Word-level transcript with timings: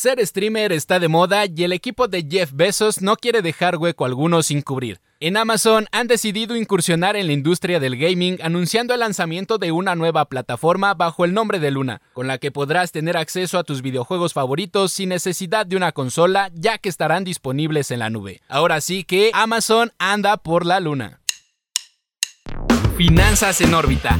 Ser 0.00 0.24
streamer 0.24 0.70
está 0.70 1.00
de 1.00 1.08
moda 1.08 1.46
y 1.46 1.64
el 1.64 1.72
equipo 1.72 2.06
de 2.06 2.24
Jeff 2.30 2.52
Bezos 2.54 3.02
no 3.02 3.16
quiere 3.16 3.42
dejar 3.42 3.78
hueco 3.78 4.04
alguno 4.04 4.44
sin 4.44 4.62
cubrir. 4.62 5.00
En 5.18 5.36
Amazon 5.36 5.88
han 5.90 6.06
decidido 6.06 6.54
incursionar 6.54 7.16
en 7.16 7.26
la 7.26 7.32
industria 7.32 7.80
del 7.80 7.96
gaming 7.96 8.38
anunciando 8.40 8.94
el 8.94 9.00
lanzamiento 9.00 9.58
de 9.58 9.72
una 9.72 9.96
nueva 9.96 10.26
plataforma 10.26 10.94
bajo 10.94 11.24
el 11.24 11.34
nombre 11.34 11.58
de 11.58 11.72
Luna, 11.72 12.00
con 12.12 12.28
la 12.28 12.38
que 12.38 12.52
podrás 12.52 12.92
tener 12.92 13.16
acceso 13.16 13.58
a 13.58 13.64
tus 13.64 13.82
videojuegos 13.82 14.34
favoritos 14.34 14.92
sin 14.92 15.08
necesidad 15.08 15.66
de 15.66 15.74
una 15.74 15.90
consola 15.90 16.52
ya 16.54 16.78
que 16.78 16.90
estarán 16.90 17.24
disponibles 17.24 17.90
en 17.90 17.98
la 17.98 18.08
nube. 18.08 18.40
Ahora 18.46 18.80
sí 18.80 19.02
que 19.02 19.32
Amazon 19.34 19.90
anda 19.98 20.36
por 20.36 20.64
la 20.64 20.78
Luna. 20.78 21.22
Finanzas 22.96 23.60
en 23.62 23.74
órbita. 23.74 24.16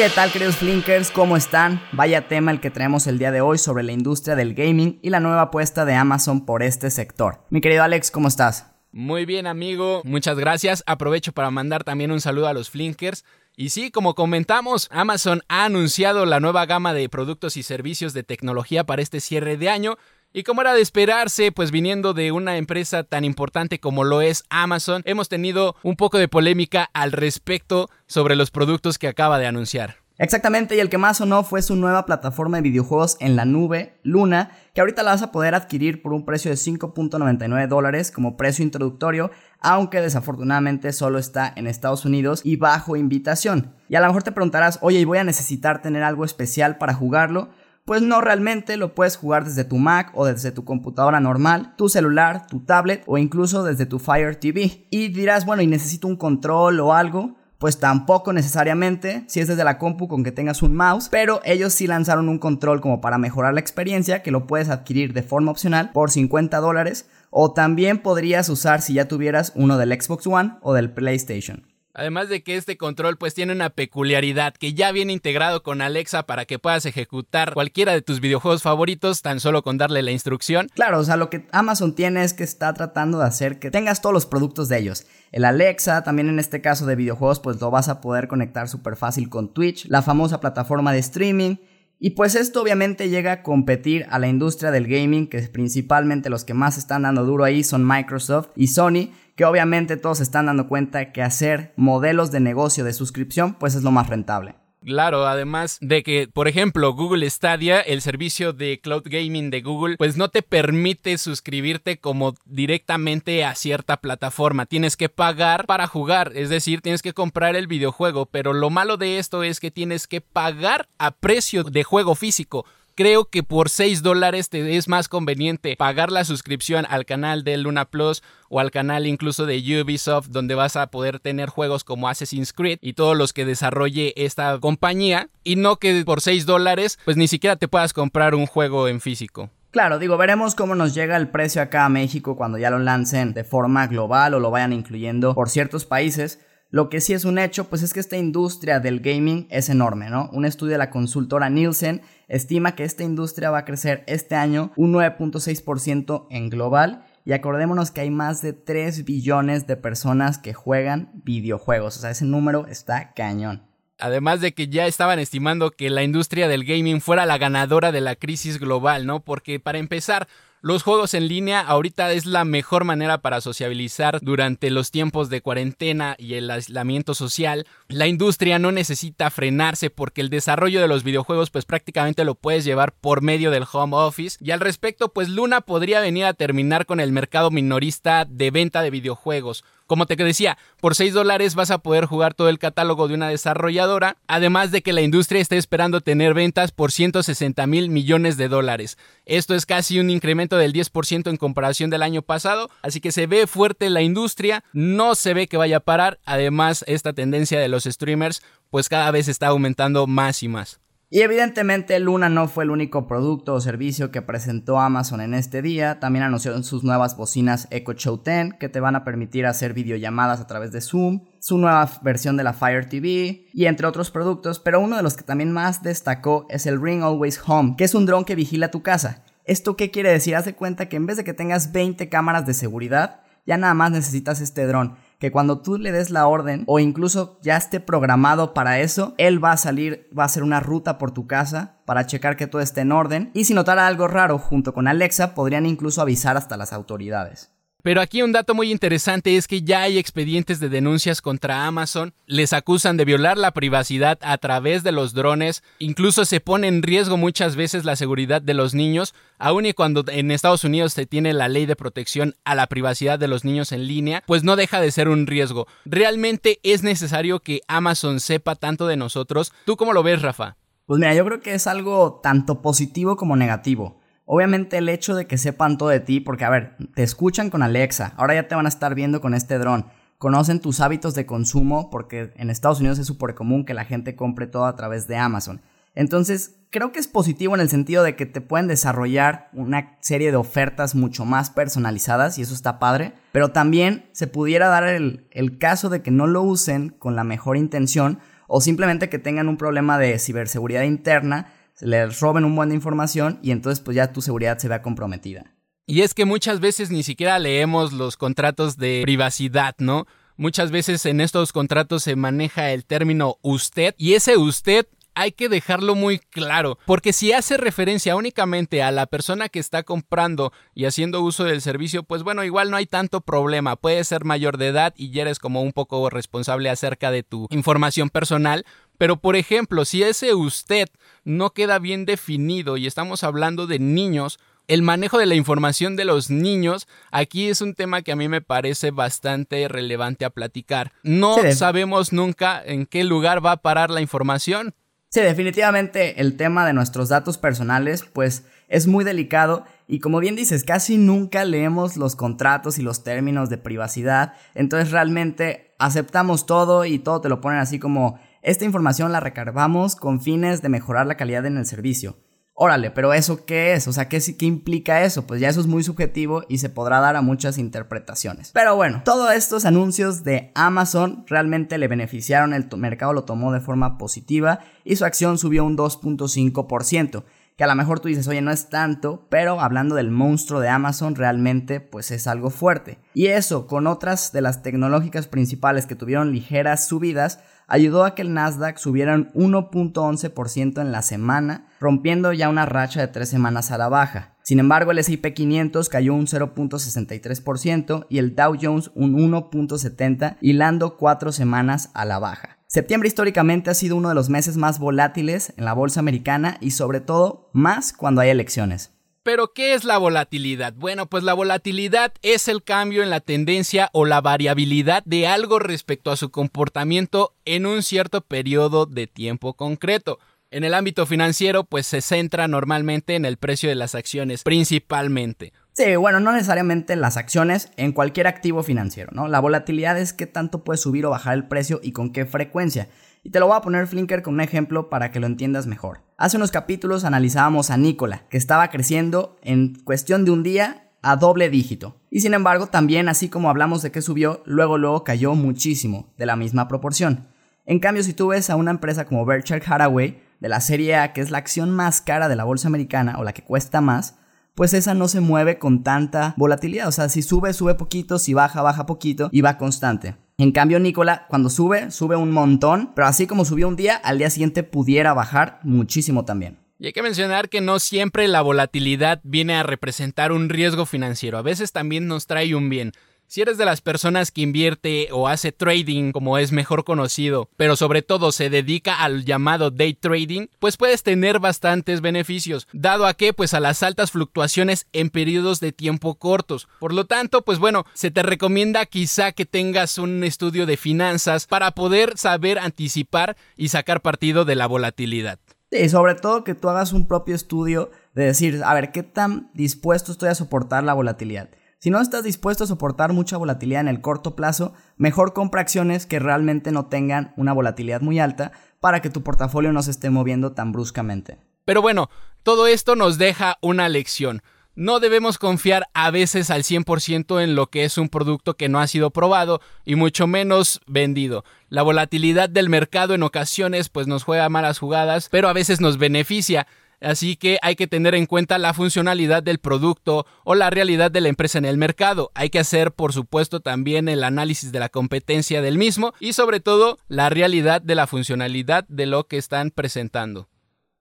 ¿Qué 0.00 0.08
tal 0.08 0.32
queridos 0.32 0.56
Flinkers? 0.56 1.10
¿Cómo 1.10 1.36
están? 1.36 1.78
Vaya 1.92 2.26
tema 2.26 2.52
el 2.52 2.60
que 2.60 2.70
traemos 2.70 3.06
el 3.06 3.18
día 3.18 3.30
de 3.32 3.42
hoy 3.42 3.58
sobre 3.58 3.82
la 3.82 3.92
industria 3.92 4.34
del 4.34 4.54
gaming 4.54 4.98
y 5.02 5.10
la 5.10 5.20
nueva 5.20 5.42
apuesta 5.42 5.84
de 5.84 5.92
Amazon 5.92 6.46
por 6.46 6.62
este 6.62 6.90
sector. 6.90 7.44
Mi 7.50 7.60
querido 7.60 7.82
Alex, 7.82 8.10
¿cómo 8.10 8.28
estás? 8.28 8.64
Muy 8.92 9.26
bien 9.26 9.46
amigo, 9.46 10.00
muchas 10.06 10.38
gracias. 10.38 10.82
Aprovecho 10.86 11.32
para 11.32 11.50
mandar 11.50 11.84
también 11.84 12.12
un 12.12 12.22
saludo 12.22 12.48
a 12.48 12.54
los 12.54 12.70
Flinkers. 12.70 13.26
Y 13.58 13.68
sí, 13.68 13.90
como 13.90 14.14
comentamos, 14.14 14.88
Amazon 14.90 15.42
ha 15.48 15.66
anunciado 15.66 16.24
la 16.24 16.40
nueva 16.40 16.64
gama 16.64 16.94
de 16.94 17.10
productos 17.10 17.58
y 17.58 17.62
servicios 17.62 18.14
de 18.14 18.22
tecnología 18.22 18.84
para 18.84 19.02
este 19.02 19.20
cierre 19.20 19.58
de 19.58 19.68
año. 19.68 19.98
Y 20.32 20.44
como 20.44 20.60
era 20.60 20.74
de 20.74 20.80
esperarse, 20.80 21.50
pues 21.50 21.72
viniendo 21.72 22.14
de 22.14 22.30
una 22.30 22.56
empresa 22.56 23.02
tan 23.02 23.24
importante 23.24 23.80
como 23.80 24.04
lo 24.04 24.22
es 24.22 24.44
Amazon, 24.48 25.02
hemos 25.04 25.28
tenido 25.28 25.74
un 25.82 25.96
poco 25.96 26.18
de 26.18 26.28
polémica 26.28 26.88
al 26.92 27.10
respecto 27.10 27.90
sobre 28.06 28.36
los 28.36 28.52
productos 28.52 28.96
que 28.96 29.08
acaba 29.08 29.40
de 29.40 29.48
anunciar. 29.48 29.96
Exactamente, 30.18 30.76
y 30.76 30.80
el 30.80 30.88
que 30.88 30.98
más 30.98 31.16
sonó 31.16 31.42
fue 31.42 31.62
su 31.62 31.74
nueva 31.74 32.04
plataforma 32.04 32.58
de 32.58 32.62
videojuegos 32.62 33.16
en 33.20 33.34
la 33.34 33.44
nube, 33.44 33.98
Luna, 34.04 34.50
que 34.72 34.82
ahorita 34.82 35.02
la 35.02 35.12
vas 35.12 35.22
a 35.22 35.32
poder 35.32 35.54
adquirir 35.54 36.00
por 36.00 36.12
un 36.12 36.24
precio 36.24 36.50
de 36.50 36.58
5.99 36.58 37.66
dólares 37.66 38.12
como 38.12 38.36
precio 38.36 38.62
introductorio, 38.62 39.30
aunque 39.60 40.00
desafortunadamente 40.00 40.92
solo 40.92 41.18
está 41.18 41.52
en 41.56 41.66
Estados 41.66 42.04
Unidos 42.04 42.42
y 42.44 42.54
bajo 42.56 42.96
invitación. 42.96 43.74
Y 43.88 43.96
a 43.96 44.00
lo 44.00 44.06
mejor 44.06 44.22
te 44.22 44.30
preguntarás, 44.30 44.78
oye, 44.82 45.00
¿y 45.00 45.04
voy 45.04 45.18
a 45.18 45.24
necesitar 45.24 45.82
tener 45.82 46.02
algo 46.02 46.24
especial 46.24 46.76
para 46.78 46.94
jugarlo? 46.94 47.48
Pues 47.84 48.02
no 48.02 48.20
realmente 48.20 48.76
lo 48.76 48.94
puedes 48.94 49.16
jugar 49.16 49.44
desde 49.44 49.64
tu 49.64 49.76
Mac 49.78 50.12
o 50.14 50.26
desde 50.26 50.52
tu 50.52 50.64
computadora 50.64 51.18
normal, 51.18 51.74
tu 51.76 51.88
celular, 51.88 52.46
tu 52.46 52.60
tablet 52.60 53.02
o 53.06 53.18
incluso 53.18 53.64
desde 53.64 53.86
tu 53.86 53.98
Fire 53.98 54.36
TV. 54.36 54.86
Y 54.90 55.08
dirás, 55.08 55.44
bueno, 55.44 55.62
¿y 55.62 55.66
necesito 55.66 56.06
un 56.06 56.16
control 56.16 56.78
o 56.80 56.92
algo? 56.92 57.36
Pues 57.58 57.78
tampoco 57.78 58.32
necesariamente, 58.32 59.24
si 59.26 59.40
es 59.40 59.48
desde 59.48 59.64
la 59.64 59.76
compu 59.76 60.08
con 60.08 60.24
que 60.24 60.32
tengas 60.32 60.62
un 60.62 60.74
mouse, 60.74 61.08
pero 61.10 61.42
ellos 61.44 61.74
sí 61.74 61.86
lanzaron 61.86 62.30
un 62.30 62.38
control 62.38 62.80
como 62.80 63.02
para 63.02 63.18
mejorar 63.18 63.52
la 63.52 63.60
experiencia 63.60 64.22
que 64.22 64.30
lo 64.30 64.46
puedes 64.46 64.70
adquirir 64.70 65.12
de 65.12 65.22
forma 65.22 65.50
opcional 65.50 65.90
por 65.92 66.10
50 66.10 66.56
dólares 66.58 67.10
o 67.28 67.52
también 67.52 67.98
podrías 67.98 68.48
usar 68.48 68.80
si 68.80 68.94
ya 68.94 69.08
tuvieras 69.08 69.52
uno 69.56 69.76
del 69.76 69.92
Xbox 70.00 70.26
One 70.26 70.54
o 70.62 70.72
del 70.72 70.90
PlayStation. 70.90 71.69
Además 71.92 72.28
de 72.28 72.42
que 72.44 72.56
este 72.56 72.76
control 72.76 73.16
pues 73.16 73.34
tiene 73.34 73.52
una 73.52 73.70
peculiaridad 73.70 74.54
que 74.54 74.74
ya 74.74 74.92
viene 74.92 75.12
integrado 75.12 75.64
con 75.64 75.82
Alexa 75.82 76.22
para 76.24 76.44
que 76.44 76.60
puedas 76.60 76.86
ejecutar 76.86 77.52
cualquiera 77.52 77.92
de 77.92 78.02
tus 78.02 78.20
videojuegos 78.20 78.62
favoritos 78.62 79.22
tan 79.22 79.40
solo 79.40 79.62
con 79.62 79.76
darle 79.76 80.02
la 80.02 80.12
instrucción. 80.12 80.68
Claro, 80.74 81.00
o 81.00 81.04
sea, 81.04 81.16
lo 81.16 81.30
que 81.30 81.48
Amazon 81.50 81.96
tiene 81.96 82.22
es 82.22 82.32
que 82.32 82.44
está 82.44 82.72
tratando 82.74 83.18
de 83.18 83.26
hacer 83.26 83.58
que 83.58 83.72
tengas 83.72 84.00
todos 84.00 84.12
los 84.12 84.26
productos 84.26 84.68
de 84.68 84.78
ellos. 84.78 85.06
El 85.32 85.44
Alexa, 85.44 86.04
también 86.04 86.28
en 86.28 86.38
este 86.38 86.60
caso 86.60 86.86
de 86.86 86.94
videojuegos, 86.94 87.40
pues 87.40 87.60
lo 87.60 87.72
vas 87.72 87.88
a 87.88 88.00
poder 88.00 88.28
conectar 88.28 88.68
súper 88.68 88.94
fácil 88.94 89.28
con 89.28 89.52
Twitch, 89.52 89.86
la 89.86 90.02
famosa 90.02 90.40
plataforma 90.40 90.92
de 90.92 91.00
streaming. 91.00 91.56
Y 91.98 92.10
pues 92.10 92.34
esto 92.34 92.62
obviamente 92.62 93.10
llega 93.10 93.32
a 93.32 93.42
competir 93.42 94.06
a 94.10 94.18
la 94.18 94.28
industria 94.28 94.70
del 94.70 94.86
gaming, 94.86 95.28
que 95.28 95.40
principalmente 95.42 96.30
los 96.30 96.44
que 96.44 96.54
más 96.54 96.78
están 96.78 97.02
dando 97.02 97.24
duro 97.24 97.44
ahí 97.44 97.62
son 97.62 97.86
Microsoft 97.86 98.48
y 98.56 98.68
Sony, 98.68 99.10
que 99.40 99.46
obviamente 99.46 99.96
todos 99.96 100.18
se 100.18 100.22
están 100.22 100.44
dando 100.44 100.68
cuenta 100.68 101.12
que 101.12 101.22
hacer 101.22 101.72
modelos 101.74 102.30
de 102.30 102.40
negocio 102.40 102.84
de 102.84 102.92
suscripción 102.92 103.54
pues 103.54 103.74
es 103.74 103.82
lo 103.82 103.90
más 103.90 104.06
rentable. 104.10 104.56
Claro, 104.84 105.26
además 105.26 105.78
de 105.80 106.02
que, 106.02 106.28
por 106.28 106.46
ejemplo, 106.46 106.92
Google 106.92 107.28
Stadia, 107.30 107.80
el 107.80 108.02
servicio 108.02 108.52
de 108.52 108.80
cloud 108.82 109.04
gaming 109.06 109.48
de 109.48 109.62
Google, 109.62 109.96
pues 109.96 110.18
no 110.18 110.28
te 110.28 110.42
permite 110.42 111.16
suscribirte 111.16 111.98
como 111.98 112.34
directamente 112.44 113.42
a 113.42 113.54
cierta 113.54 113.96
plataforma. 113.96 114.66
Tienes 114.66 114.98
que 114.98 115.08
pagar 115.08 115.64
para 115.64 115.86
jugar, 115.86 116.32
es 116.34 116.50
decir, 116.50 116.82
tienes 116.82 117.00
que 117.00 117.14
comprar 117.14 117.56
el 117.56 117.66
videojuego, 117.66 118.26
pero 118.26 118.52
lo 118.52 118.68
malo 118.68 118.98
de 118.98 119.18
esto 119.18 119.42
es 119.42 119.58
que 119.58 119.70
tienes 119.70 120.06
que 120.06 120.20
pagar 120.20 120.86
a 120.98 121.12
precio 121.12 121.64
de 121.64 121.82
juego 121.82 122.14
físico 122.14 122.66
creo 122.94 123.24
que 123.26 123.42
por 123.42 123.68
6 123.68 124.02
dólares 124.02 124.48
te 124.48 124.76
es 124.76 124.88
más 124.88 125.08
conveniente 125.08 125.76
pagar 125.76 126.10
la 126.10 126.24
suscripción 126.24 126.86
al 126.88 127.04
canal 127.04 127.44
de 127.44 127.56
Luna 127.56 127.84
Plus 127.84 128.22
o 128.48 128.60
al 128.60 128.70
canal 128.70 129.06
incluso 129.06 129.46
de 129.46 129.58
Ubisoft 129.58 130.28
donde 130.28 130.54
vas 130.54 130.76
a 130.76 130.88
poder 130.88 131.20
tener 131.20 131.48
juegos 131.48 131.84
como 131.84 132.08
Assassin's 132.08 132.52
Creed 132.52 132.78
y 132.80 132.94
todos 132.94 133.16
los 133.16 133.32
que 133.32 133.44
desarrolle 133.44 134.12
esta 134.16 134.58
compañía 134.58 135.28
y 135.44 135.56
no 135.56 135.76
que 135.76 136.02
por 136.04 136.20
6 136.20 136.46
dólares 136.46 136.98
pues 137.04 137.16
ni 137.16 137.28
siquiera 137.28 137.56
te 137.56 137.68
puedas 137.68 137.92
comprar 137.92 138.34
un 138.34 138.46
juego 138.46 138.88
en 138.88 139.00
físico. 139.00 139.50
Claro, 139.70 140.00
digo, 140.00 140.16
veremos 140.16 140.56
cómo 140.56 140.74
nos 140.74 140.94
llega 140.94 141.16
el 141.16 141.28
precio 141.28 141.62
acá 141.62 141.84
a 141.84 141.88
México 141.88 142.36
cuando 142.36 142.58
ya 142.58 142.70
lo 142.70 142.80
lancen 142.80 143.34
de 143.34 143.44
forma 143.44 143.86
global 143.86 144.34
o 144.34 144.40
lo 144.40 144.50
vayan 144.50 144.72
incluyendo 144.72 145.32
por 145.34 145.48
ciertos 145.48 145.84
países. 145.84 146.40
Lo 146.72 146.88
que 146.88 147.00
sí 147.00 147.14
es 147.14 147.24
un 147.24 147.38
hecho, 147.38 147.68
pues 147.68 147.82
es 147.82 147.92
que 147.92 147.98
esta 147.98 148.16
industria 148.16 148.78
del 148.78 149.00
gaming 149.00 149.48
es 149.50 149.68
enorme, 149.68 150.08
¿no? 150.08 150.30
Un 150.32 150.44
estudio 150.44 150.72
de 150.72 150.78
la 150.78 150.90
consultora 150.90 151.50
Nielsen 151.50 152.00
estima 152.28 152.76
que 152.76 152.84
esta 152.84 153.02
industria 153.02 153.50
va 153.50 153.58
a 153.58 153.64
crecer 153.64 154.04
este 154.06 154.36
año 154.36 154.70
un 154.76 154.92
9.6% 154.92 156.28
en 156.30 156.48
global 156.48 157.04
y 157.24 157.32
acordémonos 157.32 157.90
que 157.90 158.02
hay 158.02 158.10
más 158.10 158.40
de 158.40 158.52
3 158.52 159.04
billones 159.04 159.66
de 159.66 159.76
personas 159.76 160.38
que 160.38 160.54
juegan 160.54 161.10
videojuegos, 161.24 161.96
o 161.96 162.00
sea, 162.00 162.10
ese 162.10 162.24
número 162.24 162.68
está 162.68 163.14
cañón. 163.14 163.64
Además 163.98 164.40
de 164.40 164.54
que 164.54 164.68
ya 164.68 164.86
estaban 164.86 165.18
estimando 165.18 165.72
que 165.72 165.90
la 165.90 166.04
industria 166.04 166.46
del 166.46 166.64
gaming 166.64 167.00
fuera 167.00 167.26
la 167.26 167.36
ganadora 167.36 167.90
de 167.90 168.00
la 168.00 168.14
crisis 168.14 168.60
global, 168.60 169.06
¿no? 169.06 169.20
Porque 169.24 169.58
para 169.58 169.78
empezar, 169.78 170.28
los 170.62 170.82
juegos 170.82 171.14
en 171.14 171.26
línea 171.26 171.60
ahorita 171.60 172.12
es 172.12 172.26
la 172.26 172.44
mejor 172.44 172.84
manera 172.84 173.16
para 173.22 173.40
sociabilizar 173.40 174.18
durante 174.20 174.68
los 174.68 174.90
tiempos 174.90 175.30
de 175.30 175.40
cuarentena 175.40 176.16
y 176.18 176.34
el 176.34 176.50
aislamiento 176.50 177.14
social. 177.14 177.66
La 177.88 178.08
industria 178.08 178.58
no 178.58 178.70
necesita 178.70 179.30
frenarse 179.30 179.88
porque 179.88 180.20
el 180.20 180.28
desarrollo 180.28 180.82
de 180.82 180.88
los 180.88 181.02
videojuegos 181.02 181.48
pues 181.48 181.64
prácticamente 181.64 182.26
lo 182.26 182.34
puedes 182.34 182.66
llevar 182.66 182.92
por 182.92 183.22
medio 183.22 183.50
del 183.50 183.64
home 183.72 183.96
office. 183.96 184.36
Y 184.38 184.50
al 184.50 184.60
respecto 184.60 185.14
pues 185.14 185.30
Luna 185.30 185.62
podría 185.62 186.00
venir 186.00 186.26
a 186.26 186.34
terminar 186.34 186.84
con 186.84 187.00
el 187.00 187.10
mercado 187.10 187.50
minorista 187.50 188.26
de 188.26 188.50
venta 188.50 188.82
de 188.82 188.90
videojuegos. 188.90 189.64
Como 189.90 190.06
te 190.06 190.14
decía, 190.14 190.56
por 190.80 190.94
6 190.94 191.14
dólares 191.14 191.56
vas 191.56 191.72
a 191.72 191.78
poder 191.78 192.04
jugar 192.04 192.32
todo 192.34 192.48
el 192.48 192.60
catálogo 192.60 193.08
de 193.08 193.14
una 193.14 193.28
desarrolladora, 193.28 194.18
además 194.28 194.70
de 194.70 194.82
que 194.82 194.92
la 194.92 195.00
industria 195.00 195.40
está 195.40 195.56
esperando 195.56 196.00
tener 196.00 196.32
ventas 196.32 196.70
por 196.70 196.92
160 196.92 197.66
mil 197.66 197.90
millones 197.90 198.36
de 198.36 198.46
dólares. 198.46 198.98
Esto 199.26 199.56
es 199.56 199.66
casi 199.66 199.98
un 199.98 200.08
incremento 200.10 200.49
del 200.56 200.72
10% 200.72 201.28
en 201.28 201.36
comparación 201.36 201.90
del 201.90 202.02
año 202.02 202.22
pasado, 202.22 202.68
así 202.82 203.00
que 203.00 203.12
se 203.12 203.26
ve 203.26 203.46
fuerte 203.46 203.90
la 203.90 204.02
industria, 204.02 204.64
no 204.72 205.14
se 205.14 205.34
ve 205.34 205.46
que 205.46 205.56
vaya 205.56 205.78
a 205.78 205.80
parar, 205.80 206.20
además 206.24 206.84
esta 206.86 207.12
tendencia 207.12 207.60
de 207.60 207.68
los 207.68 207.84
streamers 207.84 208.42
pues 208.70 208.88
cada 208.88 209.10
vez 209.10 209.28
está 209.28 209.48
aumentando 209.48 210.06
más 210.06 210.42
y 210.42 210.48
más. 210.48 210.80
Y 211.12 211.22
evidentemente 211.22 211.98
Luna 211.98 212.28
no 212.28 212.46
fue 212.46 212.62
el 212.62 212.70
único 212.70 213.08
producto 213.08 213.54
o 213.54 213.60
servicio 213.60 214.12
que 214.12 214.22
presentó 214.22 214.78
Amazon 214.78 215.20
en 215.20 215.34
este 215.34 215.60
día, 215.60 215.98
también 215.98 216.22
anunció 216.24 216.62
sus 216.62 216.84
nuevas 216.84 217.16
bocinas 217.16 217.66
Echo 217.72 217.94
Show 217.94 218.22
10 218.24 218.54
que 218.60 218.68
te 218.68 218.78
van 218.78 218.94
a 218.94 219.02
permitir 219.02 219.44
hacer 219.46 219.74
videollamadas 219.74 220.38
a 220.38 220.46
través 220.46 220.70
de 220.70 220.80
Zoom, 220.80 221.24
su 221.40 221.58
nueva 221.58 221.90
versión 222.02 222.36
de 222.36 222.44
la 222.44 222.52
Fire 222.52 222.88
TV 222.88 223.48
y 223.52 223.64
entre 223.64 223.88
otros 223.88 224.12
productos, 224.12 224.60
pero 224.60 224.78
uno 224.78 224.96
de 224.96 225.02
los 225.02 225.16
que 225.16 225.24
también 225.24 225.50
más 225.50 225.82
destacó 225.82 226.46
es 226.48 226.66
el 226.66 226.80
Ring 226.80 227.02
Always 227.02 227.40
Home, 227.44 227.74
que 227.76 227.82
es 227.82 227.96
un 227.96 228.06
dron 228.06 228.24
que 228.24 228.36
vigila 228.36 228.70
tu 228.70 228.84
casa. 228.84 229.24
¿Esto 229.44 229.76
qué 229.76 229.90
quiere 229.90 230.10
decir? 230.10 230.36
Haz 230.36 230.44
de 230.44 230.54
cuenta 230.54 230.88
que 230.88 230.96
en 230.96 231.06
vez 231.06 231.16
de 231.16 231.24
que 231.24 231.34
tengas 231.34 231.72
20 231.72 232.08
cámaras 232.08 232.46
de 232.46 232.54
seguridad, 232.54 233.20
ya 233.46 233.56
nada 233.56 233.74
más 233.74 233.90
necesitas 233.90 234.40
este 234.40 234.66
dron 234.66 234.96
que 235.18 235.30
cuando 235.30 235.60
tú 235.60 235.76
le 235.76 235.92
des 235.92 236.10
la 236.10 236.26
orden 236.26 236.64
o 236.66 236.78
incluso 236.78 237.38
ya 237.42 237.56
esté 237.56 237.78
programado 237.78 238.54
para 238.54 238.80
eso, 238.80 239.14
él 239.18 239.42
va 239.42 239.52
a 239.52 239.56
salir, 239.58 240.08
va 240.18 240.22
a 240.22 240.26
hacer 240.26 240.42
una 240.42 240.60
ruta 240.60 240.96
por 240.96 241.10
tu 241.10 241.26
casa 241.26 241.76
para 241.84 242.06
checar 242.06 242.36
que 242.36 242.46
todo 242.46 242.62
esté 242.62 242.80
en 242.80 242.92
orden 242.92 243.30
y 243.34 243.44
si 243.44 243.52
notara 243.52 243.86
algo 243.86 244.08
raro 244.08 244.38
junto 244.38 244.72
con 244.72 244.88
Alexa 244.88 245.34
podrían 245.34 245.66
incluso 245.66 246.00
avisar 246.00 246.38
hasta 246.38 246.56
las 246.56 246.72
autoridades. 246.72 247.52
Pero 247.82 248.00
aquí 248.00 248.22
un 248.22 248.32
dato 248.32 248.54
muy 248.54 248.70
interesante 248.70 249.36
es 249.36 249.48
que 249.48 249.62
ya 249.62 249.82
hay 249.82 249.98
expedientes 249.98 250.60
de 250.60 250.68
denuncias 250.68 251.22
contra 251.22 251.66
Amazon, 251.66 252.12
les 252.26 252.52
acusan 252.52 252.96
de 252.96 253.04
violar 253.04 253.38
la 253.38 253.52
privacidad 253.52 254.18
a 254.22 254.38
través 254.38 254.82
de 254.82 254.92
los 254.92 255.14
drones, 255.14 255.62
incluso 255.78 256.24
se 256.24 256.40
pone 256.40 256.68
en 256.68 256.82
riesgo 256.82 257.16
muchas 257.16 257.56
veces 257.56 257.84
la 257.84 257.96
seguridad 257.96 258.42
de 258.42 258.54
los 258.54 258.74
niños, 258.74 259.14
aun 259.38 259.66
y 259.66 259.72
cuando 259.72 260.04
en 260.08 260.30
Estados 260.30 260.64
Unidos 260.64 260.92
se 260.92 261.06
tiene 261.06 261.32
la 261.32 261.48
ley 261.48 261.66
de 261.66 261.76
protección 261.76 262.34
a 262.44 262.54
la 262.54 262.66
privacidad 262.66 263.18
de 263.18 263.28
los 263.28 263.44
niños 263.44 263.72
en 263.72 263.86
línea, 263.86 264.22
pues 264.26 264.44
no 264.44 264.56
deja 264.56 264.80
de 264.80 264.90
ser 264.90 265.08
un 265.08 265.26
riesgo. 265.26 265.66
Realmente 265.84 266.60
es 266.62 266.82
necesario 266.82 267.40
que 267.40 267.60
Amazon 267.68 268.20
sepa 268.20 268.56
tanto 268.56 268.86
de 268.86 268.96
nosotros. 268.96 269.52
¿Tú 269.64 269.76
cómo 269.76 269.92
lo 269.92 270.02
ves, 270.02 270.22
Rafa? 270.22 270.56
Pues 270.86 270.98
mira, 270.98 271.14
yo 271.14 271.24
creo 271.24 271.40
que 271.40 271.54
es 271.54 271.66
algo 271.66 272.20
tanto 272.22 272.62
positivo 272.62 273.16
como 273.16 273.36
negativo. 273.36 273.99
Obviamente 274.32 274.78
el 274.78 274.88
hecho 274.88 275.16
de 275.16 275.26
que 275.26 275.38
sepan 275.38 275.76
todo 275.76 275.88
de 275.88 275.98
ti, 275.98 276.20
porque 276.20 276.44
a 276.44 276.50
ver, 276.50 276.76
te 276.94 277.02
escuchan 277.02 277.50
con 277.50 277.64
Alexa, 277.64 278.14
ahora 278.16 278.34
ya 278.34 278.46
te 278.46 278.54
van 278.54 278.64
a 278.64 278.68
estar 278.68 278.94
viendo 278.94 279.20
con 279.20 279.34
este 279.34 279.58
dron, 279.58 279.86
conocen 280.18 280.60
tus 280.60 280.78
hábitos 280.78 281.16
de 281.16 281.26
consumo, 281.26 281.90
porque 281.90 282.32
en 282.36 282.48
Estados 282.48 282.78
Unidos 282.78 283.00
es 283.00 283.08
súper 283.08 283.34
común 283.34 283.64
que 283.64 283.74
la 283.74 283.84
gente 283.84 284.14
compre 284.14 284.46
todo 284.46 284.66
a 284.66 284.76
través 284.76 285.08
de 285.08 285.16
Amazon. 285.16 285.60
Entonces, 285.96 286.60
creo 286.70 286.92
que 286.92 287.00
es 287.00 287.08
positivo 287.08 287.56
en 287.56 287.60
el 287.60 287.68
sentido 287.68 288.04
de 288.04 288.14
que 288.14 288.24
te 288.24 288.40
pueden 288.40 288.68
desarrollar 288.68 289.48
una 289.52 289.98
serie 290.00 290.30
de 290.30 290.36
ofertas 290.36 290.94
mucho 290.94 291.24
más 291.24 291.50
personalizadas 291.50 292.38
y 292.38 292.42
eso 292.42 292.54
está 292.54 292.78
padre, 292.78 293.14
pero 293.32 293.48
también 293.48 294.08
se 294.12 294.28
pudiera 294.28 294.68
dar 294.68 294.84
el, 294.84 295.58
caso 295.58 295.88
de 295.88 296.02
que 296.02 296.12
no 296.12 296.28
lo 296.28 296.42
usen 296.42 296.90
con 296.90 297.16
la 297.16 297.24
mejor 297.24 297.56
intención 297.56 298.20
o 298.46 298.60
simplemente 298.60 299.08
que 299.08 299.18
tengan 299.18 299.48
un 299.48 299.56
problema 299.56 299.98
de 299.98 300.16
ciberseguridad 300.20 300.84
interna, 300.84 301.52
les 301.80 302.20
roben 302.20 302.44
un 302.44 302.56
buen 302.56 302.68
de 302.68 302.74
información 302.74 303.38
y 303.42 303.50
entonces 303.50 303.80
pues 303.80 303.94
ya 303.96 304.12
tu 304.12 304.22
seguridad 304.22 304.58
se 304.58 304.68
vea 304.68 304.82
comprometida. 304.82 305.54
Y 305.86 306.02
es 306.02 306.14
que 306.14 306.24
muchas 306.24 306.60
veces 306.60 306.90
ni 306.90 307.02
siquiera 307.02 307.38
leemos 307.38 307.92
los 307.92 308.16
contratos 308.16 308.76
de 308.76 309.00
privacidad, 309.02 309.74
¿no? 309.78 310.06
Muchas 310.36 310.70
veces 310.70 311.04
en 311.04 311.20
estos 311.20 311.52
contratos 311.52 312.04
se 312.04 312.16
maneja 312.16 312.70
el 312.70 312.84
término 312.84 313.36
usted 313.42 313.94
y 313.98 314.14
ese 314.14 314.36
usted 314.36 314.86
hay 315.14 315.32
que 315.32 315.48
dejarlo 315.48 315.94
muy 315.94 316.18
claro, 316.18 316.78
porque 316.86 317.12
si 317.12 317.32
hace 317.32 317.56
referencia 317.56 318.16
únicamente 318.16 318.82
a 318.82 318.90
la 318.90 319.06
persona 319.06 319.48
que 319.48 319.58
está 319.58 319.82
comprando 319.82 320.52
y 320.74 320.84
haciendo 320.84 321.20
uso 321.22 321.44
del 321.44 321.60
servicio, 321.60 322.04
pues 322.04 322.22
bueno, 322.22 322.44
igual 322.44 322.70
no 322.70 322.76
hay 322.76 322.86
tanto 322.86 323.20
problema, 323.20 323.76
puede 323.76 324.02
ser 324.04 324.24
mayor 324.24 324.56
de 324.56 324.68
edad 324.68 324.94
y 324.96 325.10
ya 325.10 325.22
eres 325.22 325.38
como 325.38 325.62
un 325.62 325.72
poco 325.72 326.08
responsable 326.10 326.70
acerca 326.70 327.10
de 327.10 327.22
tu 327.22 327.46
información 327.50 328.10
personal, 328.10 328.64
pero 329.00 329.16
por 329.16 329.34
ejemplo, 329.34 329.86
si 329.86 330.02
ese 330.02 330.34
usted 330.34 330.86
no 331.24 331.54
queda 331.54 331.78
bien 331.78 332.04
definido 332.04 332.76
y 332.76 332.86
estamos 332.86 333.24
hablando 333.24 333.66
de 333.66 333.78
niños, 333.78 334.38
el 334.68 334.82
manejo 334.82 335.16
de 335.16 335.24
la 335.24 335.36
información 335.36 335.96
de 335.96 336.04
los 336.04 336.28
niños, 336.28 336.86
aquí 337.10 337.48
es 337.48 337.62
un 337.62 337.74
tema 337.74 338.02
que 338.02 338.12
a 338.12 338.16
mí 338.16 338.28
me 338.28 338.42
parece 338.42 338.90
bastante 338.90 339.66
relevante 339.68 340.26
a 340.26 340.30
platicar. 340.30 340.92
No 341.02 341.36
sabemos 341.54 342.12
nunca 342.12 342.62
en 342.62 342.84
qué 342.84 343.04
lugar 343.04 343.42
va 343.42 343.52
a 343.52 343.62
parar 343.62 343.88
la 343.88 344.02
información. 344.02 344.74
Sí, 345.08 345.22
definitivamente 345.22 346.20
el 346.20 346.36
tema 346.36 346.66
de 346.66 346.74
nuestros 346.74 347.08
datos 347.08 347.38
personales 347.38 348.04
pues 348.04 348.44
es 348.68 348.86
muy 348.86 349.02
delicado 349.02 349.64
y 349.88 350.00
como 350.00 350.20
bien 350.20 350.36
dices, 350.36 350.62
casi 350.62 350.98
nunca 350.98 351.46
leemos 351.46 351.96
los 351.96 352.16
contratos 352.16 352.78
y 352.78 352.82
los 352.82 353.02
términos 353.02 353.48
de 353.48 353.56
privacidad, 353.56 354.34
entonces 354.54 354.90
realmente 354.90 355.74
aceptamos 355.78 356.44
todo 356.44 356.84
y 356.84 356.98
todo 356.98 357.22
te 357.22 357.30
lo 357.30 357.40
ponen 357.40 357.60
así 357.60 357.78
como 357.78 358.20
esta 358.42 358.64
información 358.64 359.12
la 359.12 359.20
recargamos 359.20 359.96
con 359.96 360.20
fines 360.20 360.62
de 360.62 360.68
mejorar 360.68 361.06
la 361.06 361.16
calidad 361.16 361.46
en 361.46 361.56
el 361.56 361.66
servicio. 361.66 362.16
Órale, 362.62 362.90
pero 362.90 363.14
¿eso 363.14 363.46
qué 363.46 363.72
es? 363.72 363.88
O 363.88 363.92
sea, 363.92 364.08
¿qué, 364.08 364.20
¿qué 364.38 364.44
implica 364.44 365.02
eso? 365.02 365.26
Pues 365.26 365.40
ya 365.40 365.48
eso 365.48 365.60
es 365.60 365.66
muy 365.66 365.82
subjetivo 365.82 366.44
y 366.46 366.58
se 366.58 366.68
podrá 366.68 367.00
dar 367.00 367.16
a 367.16 367.22
muchas 367.22 367.56
interpretaciones. 367.56 368.50
Pero 368.52 368.76
bueno, 368.76 369.00
todos 369.02 369.32
estos 369.32 369.64
anuncios 369.64 370.24
de 370.24 370.52
Amazon 370.54 371.24
realmente 371.26 371.78
le 371.78 371.88
beneficiaron, 371.88 372.52
el 372.52 372.68
mercado 372.76 373.14
lo 373.14 373.24
tomó 373.24 373.50
de 373.52 373.60
forma 373.60 373.96
positiva 373.96 374.60
y 374.84 374.96
su 374.96 375.06
acción 375.06 375.38
subió 375.38 375.64
un 375.64 375.76
2.5% 375.76 377.24
que 377.60 377.64
a 377.64 377.66
lo 377.66 377.74
mejor 377.74 378.00
tú 378.00 378.08
dices, 378.08 378.26
oye, 378.26 378.40
no 378.40 378.52
es 378.52 378.70
tanto, 378.70 379.26
pero 379.28 379.60
hablando 379.60 379.94
del 379.94 380.10
monstruo 380.10 380.60
de 380.60 380.70
Amazon, 380.70 381.14
realmente 381.14 381.78
pues 381.78 382.10
es 382.10 382.26
algo 382.26 382.48
fuerte. 382.48 382.98
Y 383.12 383.26
eso, 383.26 383.66
con 383.66 383.86
otras 383.86 384.32
de 384.32 384.40
las 384.40 384.62
tecnológicas 384.62 385.26
principales 385.26 385.84
que 385.84 385.94
tuvieron 385.94 386.32
ligeras 386.32 386.88
subidas, 386.88 387.40
ayudó 387.66 388.06
a 388.06 388.14
que 388.14 388.22
el 388.22 388.32
Nasdaq 388.32 388.78
subiera 388.78 389.14
un 389.14 389.30
1.11% 389.34 390.80
en 390.80 390.90
la 390.90 391.02
semana, 391.02 391.66
rompiendo 391.80 392.32
ya 392.32 392.48
una 392.48 392.64
racha 392.64 393.02
de 393.02 393.08
tres 393.08 393.28
semanas 393.28 393.70
a 393.70 393.76
la 393.76 393.90
baja. 393.90 394.36
Sin 394.42 394.58
embargo, 394.58 394.92
el 394.92 394.98
S&P 394.98 395.34
500 395.34 395.90
cayó 395.90 396.14
un 396.14 396.28
0.63% 396.28 398.06
y 398.08 398.16
el 398.16 398.34
Dow 398.34 398.56
Jones 398.58 398.90
un 398.94 399.18
1.70%, 399.18 400.38
hilando 400.40 400.96
cuatro 400.96 401.30
semanas 401.30 401.90
a 401.92 402.06
la 402.06 402.18
baja. 402.18 402.59
Septiembre 402.72 403.08
históricamente 403.08 403.68
ha 403.68 403.74
sido 403.74 403.96
uno 403.96 404.10
de 404.10 404.14
los 404.14 404.28
meses 404.28 404.56
más 404.56 404.78
volátiles 404.78 405.52
en 405.56 405.64
la 405.64 405.72
bolsa 405.72 405.98
americana 405.98 406.56
y 406.60 406.70
sobre 406.70 407.00
todo 407.00 407.50
más 407.52 407.92
cuando 407.92 408.20
hay 408.20 408.30
elecciones. 408.30 408.92
Pero, 409.24 409.52
¿qué 409.52 409.74
es 409.74 409.82
la 409.82 409.98
volatilidad? 409.98 410.74
Bueno, 410.74 411.06
pues 411.06 411.24
la 411.24 411.34
volatilidad 411.34 412.12
es 412.22 412.46
el 412.46 412.62
cambio 412.62 413.02
en 413.02 413.10
la 413.10 413.18
tendencia 413.18 413.90
o 413.92 414.04
la 414.04 414.20
variabilidad 414.20 415.02
de 415.04 415.26
algo 415.26 415.58
respecto 415.58 416.12
a 416.12 416.16
su 416.16 416.30
comportamiento 416.30 417.34
en 417.44 417.66
un 417.66 417.82
cierto 417.82 418.20
periodo 418.20 418.86
de 418.86 419.08
tiempo 419.08 419.54
concreto. 419.54 420.20
En 420.52 420.62
el 420.62 420.72
ámbito 420.72 421.06
financiero, 421.06 421.64
pues 421.64 421.88
se 421.88 422.00
centra 422.00 422.46
normalmente 422.46 423.16
en 423.16 423.24
el 423.24 423.36
precio 423.36 423.68
de 423.68 423.74
las 423.74 423.96
acciones, 423.96 424.44
principalmente. 424.44 425.52
Sí, 425.72 425.96
bueno, 425.96 426.20
no 426.20 426.32
necesariamente 426.32 426.92
en 426.92 427.00
las 427.00 427.16
acciones, 427.16 427.70
en 427.76 427.92
cualquier 427.92 428.26
activo 428.26 428.62
financiero, 428.62 429.10
¿no? 429.14 429.28
La 429.28 429.40
volatilidad 429.40 429.98
es 429.98 430.12
qué 430.12 430.26
tanto 430.26 430.64
puede 430.64 430.78
subir 430.78 431.06
o 431.06 431.10
bajar 431.10 431.34
el 431.34 431.46
precio 431.46 431.80
y 431.82 431.92
con 431.92 432.12
qué 432.12 432.26
frecuencia. 432.26 432.88
Y 433.22 433.30
te 433.30 433.38
lo 433.38 433.46
voy 433.46 433.56
a 433.56 433.60
poner 433.60 433.86
Flinker 433.86 434.22
con 434.22 434.34
un 434.34 434.40
ejemplo 434.40 434.88
para 434.90 435.10
que 435.10 435.20
lo 435.20 435.26
entiendas 435.26 435.66
mejor. 435.66 436.00
Hace 436.16 436.38
unos 436.38 436.50
capítulos 436.50 437.04
analizábamos 437.04 437.70
a 437.70 437.76
Nicola, 437.76 438.24
que 438.30 438.36
estaba 438.36 438.68
creciendo 438.68 439.38
en 439.42 439.74
cuestión 439.84 440.24
de 440.24 440.32
un 440.32 440.42
día 440.42 440.90
a 441.02 441.16
doble 441.16 441.50
dígito. 441.50 442.00
Y 442.10 442.20
sin 442.20 442.34
embargo, 442.34 442.66
también 442.66 443.08
así 443.08 443.28
como 443.28 443.48
hablamos 443.48 443.82
de 443.82 443.92
que 443.92 444.02
subió, 444.02 444.42
luego 444.46 444.76
luego 444.76 445.04
cayó 445.04 445.34
muchísimo, 445.34 446.12
de 446.18 446.26
la 446.26 446.36
misma 446.36 446.66
proporción. 446.66 447.28
En 447.64 447.78
cambio, 447.78 448.02
si 448.02 448.12
tú 448.12 448.28
ves 448.28 448.50
a 448.50 448.56
una 448.56 448.70
empresa 448.70 449.04
como 449.04 449.24
Berkshire 449.24 449.62
Hathaway, 449.64 450.20
de 450.40 450.48
la 450.48 450.60
serie 450.60 450.96
A, 450.96 451.12
que 451.12 451.20
es 451.20 451.30
la 451.30 451.38
acción 451.38 451.70
más 451.70 452.00
cara 452.00 452.28
de 452.28 452.36
la 452.36 452.44
bolsa 452.44 452.68
americana 452.68 453.16
o 453.18 453.24
la 453.24 453.34
que 453.34 453.44
cuesta 453.44 453.80
más, 453.80 454.16
pues 454.54 454.74
esa 454.74 454.94
no 454.94 455.08
se 455.08 455.20
mueve 455.20 455.58
con 455.58 455.82
tanta 455.82 456.34
volatilidad. 456.36 456.88
O 456.88 456.92
sea, 456.92 457.08
si 457.08 457.22
sube, 457.22 457.52
sube 457.52 457.74
poquito, 457.74 458.18
si 458.18 458.34
baja, 458.34 458.62
baja 458.62 458.86
poquito 458.86 459.28
y 459.32 459.40
va 459.40 459.58
constante. 459.58 460.16
En 460.38 460.52
cambio, 460.52 460.78
Nicola, 460.80 461.26
cuando 461.28 461.50
sube, 461.50 461.90
sube 461.90 462.16
un 462.16 462.30
montón, 462.30 462.92
pero 462.94 463.06
así 463.06 463.26
como 463.26 463.44
subió 463.44 463.68
un 463.68 463.76
día, 463.76 463.96
al 463.96 464.18
día 464.18 464.30
siguiente 464.30 464.62
pudiera 464.62 465.12
bajar 465.12 465.60
muchísimo 465.64 466.24
también. 466.24 466.58
Y 466.78 466.86
hay 466.86 466.92
que 466.94 467.02
mencionar 467.02 467.50
que 467.50 467.60
no 467.60 467.78
siempre 467.78 468.26
la 468.26 468.40
volatilidad 468.40 469.20
viene 469.22 469.54
a 469.54 469.62
representar 469.62 470.32
un 470.32 470.48
riesgo 470.48 470.86
financiero, 470.86 471.36
a 471.36 471.42
veces 471.42 471.72
también 471.72 472.06
nos 472.06 472.26
trae 472.26 472.54
un 472.54 472.70
bien. 472.70 472.92
Si 473.30 473.40
eres 473.40 473.58
de 473.58 473.64
las 473.64 473.80
personas 473.80 474.32
que 474.32 474.40
invierte 474.40 475.06
o 475.12 475.28
hace 475.28 475.52
trading, 475.52 476.10
como 476.10 476.36
es 476.36 476.50
mejor 476.50 476.82
conocido, 476.82 477.48
pero 477.56 477.76
sobre 477.76 478.02
todo 478.02 478.32
se 478.32 478.50
dedica 478.50 479.04
al 479.04 479.24
llamado 479.24 479.70
day 479.70 479.94
trading, 479.94 480.48
pues 480.58 480.76
puedes 480.76 481.04
tener 481.04 481.38
bastantes 481.38 482.00
beneficios, 482.00 482.66
dado 482.72 483.06
a 483.06 483.14
que 483.14 483.32
pues 483.32 483.54
a 483.54 483.60
las 483.60 483.84
altas 483.84 484.10
fluctuaciones 484.10 484.88
en 484.92 485.10
periodos 485.10 485.60
de 485.60 485.70
tiempo 485.70 486.16
cortos. 486.16 486.68
Por 486.80 486.92
lo 486.92 487.06
tanto, 487.06 487.42
pues 487.42 487.60
bueno, 487.60 487.84
se 487.94 488.10
te 488.10 488.24
recomienda 488.24 488.84
quizá 488.84 489.30
que 489.30 489.46
tengas 489.46 489.98
un 489.98 490.24
estudio 490.24 490.66
de 490.66 490.76
finanzas 490.76 491.46
para 491.46 491.70
poder 491.70 492.18
saber 492.18 492.58
anticipar 492.58 493.36
y 493.56 493.68
sacar 493.68 494.02
partido 494.02 494.44
de 494.44 494.56
la 494.56 494.66
volatilidad. 494.66 495.38
Y 495.70 495.88
sobre 495.88 496.16
todo 496.16 496.42
que 496.42 496.56
tú 496.56 496.68
hagas 496.68 496.92
un 496.92 497.06
propio 497.06 497.36
estudio 497.36 497.92
de 498.12 498.24
decir, 498.24 498.62
a 498.64 498.74
ver, 498.74 498.90
¿qué 498.90 499.04
tan 499.04 499.52
dispuesto 499.54 500.10
estoy 500.10 500.30
a 500.30 500.34
soportar 500.34 500.82
la 500.82 500.94
volatilidad? 500.94 501.50
Si 501.82 501.88
no 501.88 501.98
estás 501.98 502.24
dispuesto 502.24 502.64
a 502.64 502.66
soportar 502.66 503.14
mucha 503.14 503.38
volatilidad 503.38 503.80
en 503.80 503.88
el 503.88 504.02
corto 504.02 504.36
plazo, 504.36 504.74
mejor 504.98 505.32
compra 505.32 505.62
acciones 505.62 506.04
que 506.04 506.18
realmente 506.18 506.72
no 506.72 506.88
tengan 506.88 507.32
una 507.38 507.54
volatilidad 507.54 508.02
muy 508.02 508.18
alta 508.18 508.52
para 508.80 509.00
que 509.00 509.08
tu 509.08 509.22
portafolio 509.22 509.72
no 509.72 509.82
se 509.82 509.92
esté 509.92 510.10
moviendo 510.10 510.52
tan 510.52 510.72
bruscamente. 510.72 511.38
Pero 511.64 511.80
bueno, 511.80 512.10
todo 512.42 512.66
esto 512.66 512.96
nos 512.96 513.16
deja 513.16 513.56
una 513.62 513.88
lección. 513.88 514.42
No 514.74 515.00
debemos 515.00 515.38
confiar 515.38 515.86
a 515.94 516.10
veces 516.10 516.50
al 516.50 516.64
100% 516.64 517.42
en 517.42 517.54
lo 517.54 517.68
que 517.68 517.84
es 517.84 517.96
un 517.96 518.10
producto 518.10 518.58
que 518.58 518.68
no 518.68 518.78
ha 518.78 518.86
sido 518.86 519.10
probado 519.10 519.62
y 519.86 519.94
mucho 519.94 520.26
menos 520.26 520.82
vendido. 520.86 521.44
La 521.70 521.80
volatilidad 521.80 522.50
del 522.50 522.68
mercado 522.68 523.14
en 523.14 523.22
ocasiones 523.22 523.88
pues 523.88 524.06
nos 524.06 524.24
juega 524.24 524.50
malas 524.50 524.78
jugadas, 524.78 525.30
pero 525.30 525.48
a 525.48 525.54
veces 525.54 525.80
nos 525.80 525.96
beneficia. 525.96 526.66
Así 527.00 527.36
que 527.36 527.58
hay 527.62 527.76
que 527.76 527.86
tener 527.86 528.14
en 528.14 528.26
cuenta 528.26 528.58
la 528.58 528.74
funcionalidad 528.74 529.42
del 529.42 529.58
producto 529.58 530.26
o 530.44 530.54
la 530.54 530.70
realidad 530.70 531.10
de 531.10 531.20
la 531.20 531.28
empresa 531.28 531.58
en 531.58 531.64
el 531.64 531.78
mercado. 531.78 532.30
Hay 532.34 532.50
que 532.50 532.58
hacer, 532.58 532.92
por 532.92 533.12
supuesto, 533.12 533.60
también 533.60 534.08
el 534.08 534.22
análisis 534.22 534.70
de 534.70 534.80
la 534.80 534.90
competencia 534.90 535.62
del 535.62 535.78
mismo 535.78 536.12
y 536.20 536.34
sobre 536.34 536.60
todo 536.60 536.98
la 537.08 537.30
realidad 537.30 537.80
de 537.80 537.94
la 537.94 538.06
funcionalidad 538.06 538.84
de 538.88 539.06
lo 539.06 539.26
que 539.26 539.38
están 539.38 539.70
presentando. 539.70 540.48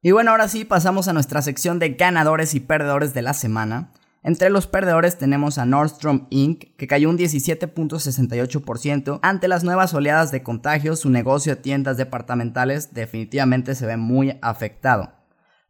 Y 0.01 0.11
bueno, 0.11 0.31
ahora 0.31 0.47
sí 0.47 0.63
pasamos 0.63 1.09
a 1.09 1.13
nuestra 1.13 1.41
sección 1.41 1.79
de 1.79 1.89
ganadores 1.89 2.55
y 2.55 2.61
perdedores 2.61 3.13
de 3.13 3.21
la 3.21 3.33
semana. 3.33 3.91
Entre 4.23 4.49
los 4.49 4.67
perdedores 4.67 5.17
tenemos 5.17 5.57
a 5.57 5.65
Nordstrom 5.65 6.27
Inc., 6.29 6.75
que 6.77 6.87
cayó 6.87 7.09
un 7.09 7.17
17.68%. 7.17 9.19
Ante 9.21 9.47
las 9.47 9.63
nuevas 9.63 9.93
oleadas 9.93 10.31
de 10.31 10.43
contagios, 10.43 11.01
su 11.01 11.09
negocio 11.09 11.55
de 11.55 11.61
tiendas 11.61 11.97
departamentales 11.97 12.93
definitivamente 12.93 13.75
se 13.75 13.85
ve 13.85 13.97
muy 13.97 14.37
afectado. 14.41 15.18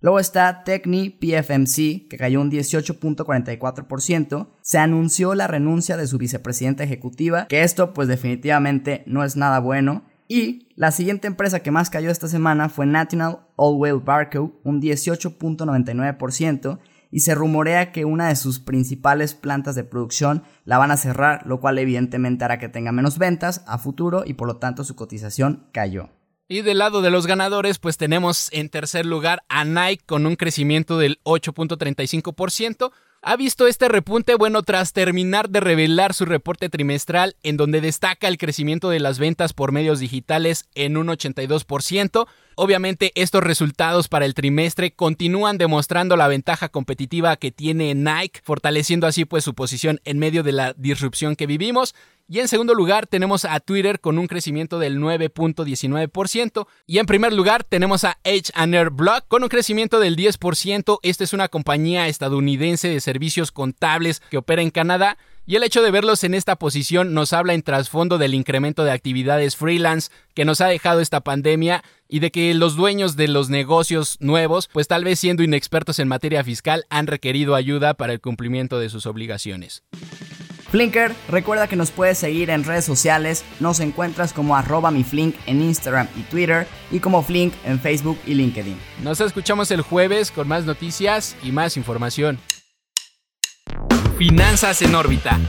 Luego 0.01 0.19
está 0.19 0.63
Techni 0.63 1.09
PFMC, 1.09 2.07
que 2.07 2.17
cayó 2.17 2.39
un 2.39 2.49
18.44%. 2.49 4.47
Se 4.61 4.77
anunció 4.77 5.35
la 5.35 5.47
renuncia 5.47 5.97
de 5.97 6.07
su 6.07 6.17
vicepresidenta 6.17 6.85
ejecutiva, 6.85 7.47
que 7.47 7.63
esto 7.63 7.93
pues 7.93 8.07
definitivamente 8.07 9.03
no 9.07 9.25
es 9.25 9.35
nada 9.35 9.59
bueno. 9.59 10.05
Y 10.29 10.69
la 10.75 10.91
siguiente 10.91 11.27
empresa 11.27 11.59
que 11.61 11.71
más 11.71 11.89
cayó 11.89 12.11
esta 12.11 12.29
semana 12.29 12.69
fue 12.69 12.85
National 12.85 13.39
Oilwell 13.57 13.99
Barco, 13.99 14.53
un 14.63 14.81
18.99%. 14.81 16.79
y 17.11 17.21
se 17.21 17.33
rumorea 17.33 17.91
que 17.91 18.05
una 18.05 18.27
de 18.27 18.35
sus 18.35 18.59
principales 18.59 19.33
plantas 19.33 19.73
de 19.73 19.83
producción 19.83 20.43
la 20.63 20.77
van 20.77 20.91
a 20.91 20.97
cerrar, 20.97 21.43
lo 21.47 21.59
cual 21.59 21.79
evidentemente 21.79 22.45
hará 22.45 22.59
que 22.59 22.69
tenga 22.69 22.91
menos 22.91 23.17
ventas 23.17 23.63
a 23.65 23.79
futuro 23.79 24.21
y 24.27 24.35
por 24.35 24.47
lo 24.47 24.57
tanto 24.57 24.83
su 24.83 24.95
cotización 24.95 25.65
cayó. 25.71 26.11
Y 26.51 26.63
del 26.63 26.79
lado 26.79 27.03
de 27.03 27.11
los 27.11 27.27
ganadores, 27.27 27.77
pues 27.77 27.97
tenemos 27.97 28.49
en 28.51 28.69
tercer 28.69 29.05
lugar 29.05 29.43
a 29.49 29.65
Nike 29.65 30.03
con 30.07 30.25
un 30.25 30.35
crecimiento 30.35 30.97
del 30.97 31.19
8.35%. 31.23 32.91
Ha 33.21 33.35
visto 33.35 33.67
este 33.67 33.87
repunte, 33.87 34.33
bueno, 34.33 34.63
tras 34.63 34.91
terminar 34.91 35.51
de 35.51 35.59
revelar 35.59 36.15
su 36.15 36.25
reporte 36.25 36.67
trimestral, 36.69 37.35
en 37.43 37.55
donde 37.55 37.81
destaca 37.81 38.27
el 38.27 38.39
crecimiento 38.39 38.89
de 38.89 38.99
las 38.99 39.19
ventas 39.19 39.53
por 39.53 39.71
medios 39.71 39.99
digitales 39.99 40.65
en 40.73 40.97
un 40.97 41.09
82%, 41.09 42.27
Obviamente 42.61 43.13
estos 43.15 43.41
resultados 43.41 44.09
para 44.09 44.25
el 44.25 44.33
trimestre 44.33 44.91
continúan 44.91 45.57
demostrando 45.57 46.17
la 46.17 46.27
ventaja 46.27 46.67
competitiva 46.67 47.37
que 47.37 47.53
tiene 47.53 47.95
Nike, 47.95 48.41
fortaleciendo 48.43 49.07
así 49.07 49.23
pues 49.23 49.45
su 49.45 49.53
posición 49.53 50.01
en 50.03 50.19
medio 50.19 50.43
de 50.43 50.51
la 50.51 50.73
disrupción 50.73 51.37
que 51.37 51.47
vivimos. 51.47 51.95
Y 52.31 52.39
en 52.39 52.47
segundo 52.47 52.75
lugar 52.75 53.07
tenemos 53.07 53.43
a 53.43 53.59
Twitter 53.59 53.99
con 53.99 54.19
un 54.19 54.27
crecimiento 54.27 54.77
del 54.77 54.99
9.19%. 54.99 56.67
Y 56.85 56.99
en 56.99 57.07
primer 57.07 57.33
lugar 57.33 57.63
tenemos 57.63 58.03
a 58.03 58.19
H&R 58.23 58.89
Block 58.91 59.25
con 59.27 59.41
un 59.41 59.49
crecimiento 59.49 59.99
del 59.99 60.15
10%. 60.15 60.99
Esta 61.01 61.23
es 61.23 61.33
una 61.33 61.47
compañía 61.47 62.07
estadounidense 62.07 62.87
de 62.87 63.01
servicios 63.01 63.51
contables 63.51 64.21
que 64.29 64.37
opera 64.37 64.61
en 64.61 64.69
Canadá 64.69 65.17
y 65.49 65.55
el 65.55 65.63
hecho 65.63 65.81
de 65.81 65.89
verlos 65.89 66.23
en 66.23 66.35
esta 66.35 66.57
posición 66.57 67.15
nos 67.15 67.33
habla 67.33 67.55
en 67.55 67.63
trasfondo 67.63 68.19
del 68.19 68.35
incremento 68.35 68.83
de 68.83 68.91
actividades 68.91 69.55
freelance 69.55 70.11
que 70.35 70.45
nos 70.45 70.61
ha 70.61 70.67
dejado 70.67 70.99
esta 70.99 71.21
pandemia 71.21 71.83
y 72.07 72.19
de 72.19 72.29
que 72.29 72.53
los 72.53 72.75
dueños 72.75 73.15
de 73.15 73.27
los 73.27 73.49
negocios 73.49 74.17
nuevos, 74.19 74.69
pues 74.71 74.87
tal 74.87 75.03
vez 75.03 75.19
siendo 75.19 75.41
inexpertos 75.41 75.97
en 75.97 76.07
materia 76.07 76.43
fiscal, 76.43 76.85
han 76.91 77.07
requerido 77.07 77.55
ayuda 77.55 77.95
para 77.95 78.13
el 78.13 78.21
cumplimiento 78.21 78.77
de 78.77 78.89
sus 78.89 79.07
obligaciones. 79.07 79.81
Flinker, 80.71 81.13
recuerda 81.27 81.67
que 81.67 81.75
nos 81.75 81.89
puedes 81.89 82.17
seguir 82.17 82.51
en 82.51 82.63
redes 82.63 82.85
sociales, 82.85 83.43
nos 83.59 83.79
encuentras 83.79 84.33
como 84.33 84.55
arroba 84.55 84.91
mi 84.91 85.03
Flink 85.03 85.35
en 85.47 85.61
Instagram 85.61 86.07
y 86.15 86.21
Twitter 86.23 86.67
y 86.91 86.99
como 86.99 87.23
Flink 87.23 87.53
en 87.65 87.79
Facebook 87.79 88.19
y 88.25 88.35
LinkedIn. 88.35 88.77
Nos 89.03 89.19
escuchamos 89.19 89.71
el 89.71 89.81
jueves 89.81 90.31
con 90.31 90.47
más 90.47 90.65
noticias 90.65 91.35
y 91.41 91.51
más 91.51 91.75
información. 91.75 92.39
Finanzas 94.17 94.81
en 94.81 94.93
órbita. 94.93 95.39